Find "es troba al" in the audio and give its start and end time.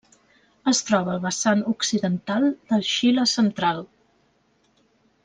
0.71-1.19